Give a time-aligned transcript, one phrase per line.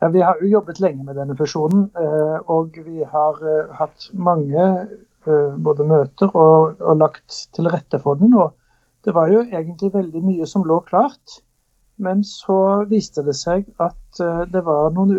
[0.00, 4.10] Ja, Vi har jo jobbet lenge med denne fusjonen, eh, og vi har eh, hatt
[4.14, 8.34] mange eh, både møter og, og lagt til rette for den.
[8.38, 8.54] og
[9.04, 11.40] Det var jo egentlig veldig mye som lå klart.
[11.98, 14.20] Men så viste det seg at
[14.52, 15.16] det var noen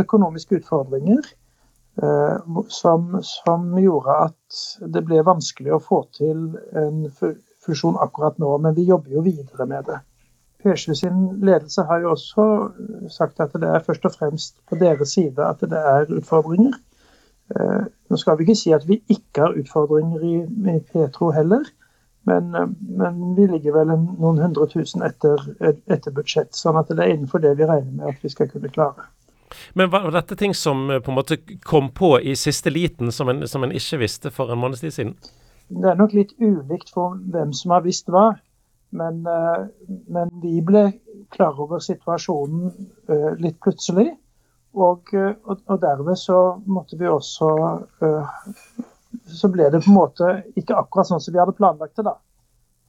[0.00, 1.26] økonomiske utfordringer
[2.72, 4.62] som, som gjorde at
[4.94, 7.02] det ble vanskelig å få til en
[7.66, 8.54] fusjon akkurat nå.
[8.64, 9.98] Men vi jobber jo videre med det.
[10.62, 12.46] P7 sin ledelse har jo også
[13.10, 16.78] sagt at det er først og fremst på deres side at det er utfordringer.
[17.52, 21.66] Eh, nå skal vi ikke si at vi ikke har utfordringer i, Petro heller,
[22.24, 26.54] men, eh, men, vi ligger vel noen hundre tusen etter, etter, budsjett.
[26.56, 29.10] Sånn at det er innenfor det vi regner med at vi skal kunne klare.
[29.76, 33.28] Men var dette ting som eh, på en måte kom på i siste liten, som
[33.28, 35.16] en, som en ikke visste for en måneds tid siden?
[35.72, 38.32] Det er nok litt ulikt for hvem som har visst hva.
[38.92, 39.66] Men, eh,
[40.06, 40.90] men, vi ble
[41.32, 42.66] klar over situasjonen
[43.08, 44.10] eh, litt plutselig.
[44.76, 47.48] Og, eh, og, og, derved så måtte vi også
[49.28, 52.14] Så ble det på en måte ikke akkurat sånn som vi hadde planlagt det, da.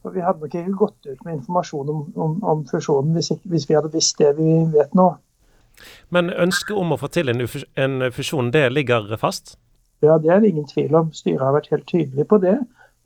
[0.04, 3.66] For vi hadde nok ikke gått ut med informasjon om, om, om fusjonen hvis, hvis,
[3.68, 5.10] vi hadde visst det vi vet nå.
[6.12, 7.44] Men ønsket om å få til en,
[7.80, 9.56] en fusjon, det ligger fast?
[10.04, 11.12] Ja, det er det ingen tvil om.
[11.16, 12.58] Styret har vært helt tydelig på det.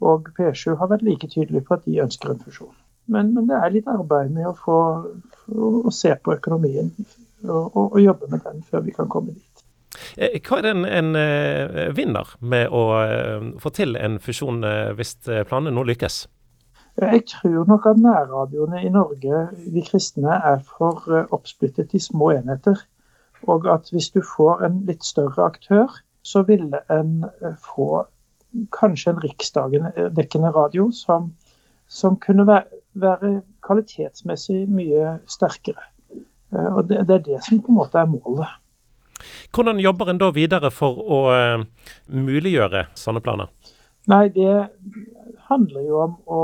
[0.03, 2.75] Og P7 har vært like tydelig på at de ønsker en fusjon.
[3.09, 4.79] Men, men, det er litt arbeid med å få
[5.49, 6.91] å se på økonomien
[7.47, 9.63] og, og, og, jobbe med den før vi kan komme dit.
[10.17, 14.61] Eh, hva er det en, en eh, vinner med å eh, få til en fusjon
[14.99, 15.17] hvis
[15.49, 16.27] planene nå lykkes?
[16.99, 22.81] Jeg tror nok at nærradioene i Norge, de kristne, er for oppsplittet i små enheter.
[23.47, 25.95] Og at hvis du får en litt større aktør,
[26.27, 27.23] så ville en
[27.63, 28.03] få
[28.75, 31.31] kanskje en riksdagendekkende radio som,
[31.87, 35.85] som kunne være være kvalitetsmessig mye sterkere.
[36.53, 38.57] Eh, og det, det, er det som på en måte er målet.
[39.55, 41.63] Hvordan jobber en da videre for å uh,
[42.15, 43.51] muliggjøre sånne planer?
[44.09, 44.53] Nei, Det
[45.49, 46.43] handler jo om å,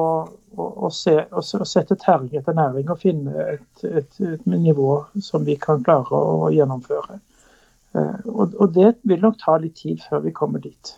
[0.57, 5.47] å, å, se, å sette terning etter næring og finne et, et, et, nivå som
[5.47, 7.21] vi kan klare å gjennomføre.
[7.95, 10.97] Uh, og, og det vil nok ta litt tid før vi kommer dit.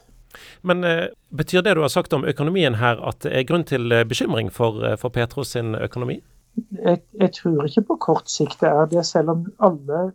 [0.62, 3.92] Men eh, betyr det du har sagt om økonomien her at det er grunn til
[3.92, 6.20] eh, bekymring for, eh, for Petros sin økonomi?
[6.56, 10.06] Jeg, jeg, tror ikke på kort sikt det er det, selv om alle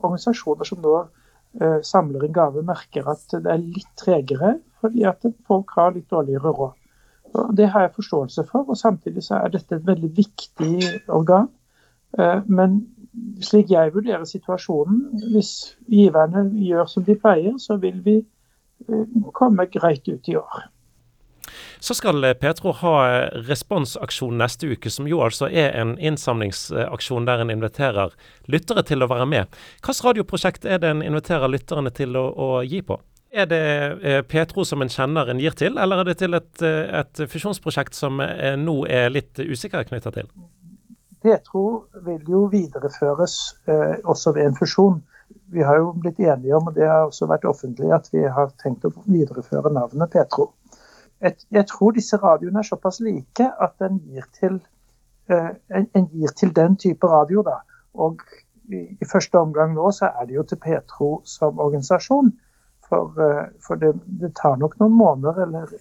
[0.00, 0.94] organisasjoner som nå
[1.60, 6.08] eh, samler inn gave, merker at det er litt tregere fordi at folk har litt
[6.10, 6.74] dårligere råd.
[7.36, 10.70] Og det har jeg forståelse for, og samtidig så er dette et veldig viktig
[11.12, 11.50] organ.
[12.18, 12.80] Eh, men
[13.44, 15.02] slik jeg vurderer situasjonen,
[15.34, 15.52] hvis
[15.90, 18.20] giverne gjør som de pleier, så vil vi
[19.34, 20.66] komme greit ut i år.
[21.80, 22.94] Så skal Petro ha
[23.48, 28.12] responsaksjon neste uke, som jo altså er en innsamlingsaksjon der en inviterer
[28.50, 29.60] lyttere til å være med.
[29.78, 32.98] Hvilket radioprosjekt er det en inviterer lytterne til å, å gi på?
[33.30, 33.64] Er det
[34.02, 37.24] eh, Petro som en kjenner en gir til, eller er det til et, eh, et
[37.28, 40.30] fusjonsprosjekt som eh, nå er litt usikker knytta til?
[41.22, 41.64] Petro
[42.06, 43.36] vil jo videreføres
[43.68, 45.02] eh, også ved en fusjon
[45.50, 48.50] vi har jo blitt enige om, og det har også vært offentlig, at vi har
[48.62, 50.50] tenkt å videreføre navnet Petro.
[51.20, 54.60] Et, jeg tror disse radioene er såpass like at en gir til,
[55.32, 57.42] uh, en, gir til den type radio.
[57.46, 57.58] Da.
[57.98, 58.22] Og
[58.68, 62.30] i, første omgang nå så er det jo til Petro som organisasjon.
[62.88, 65.72] For, uh, for det, det, tar nok noen måneder eller,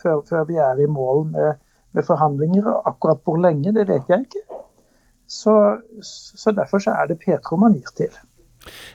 [0.00, 1.60] før, før, vi er i mål med,
[1.92, 2.70] med forhandlinger.
[2.88, 4.62] Akkurat hvor lenge, det vet jeg ikke.
[5.26, 5.52] Så,
[6.38, 8.16] så derfor så er det Petro man gir til.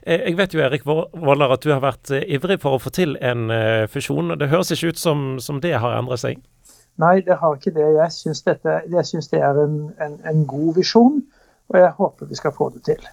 [0.04, 2.94] Eh, jeg vet jo Erik Våler, at du har vært eh, ivrig for å få
[2.94, 3.90] til en fusjon.
[3.92, 4.40] fusjon.
[4.40, 6.42] Det høres ikke ut som, som det har endret seg?
[7.02, 7.88] Nei, det har ikke det.
[7.98, 8.44] Jeg syns
[9.32, 11.22] det er en, en, en god visjon,
[11.72, 13.12] og jeg håper vi skal få det til.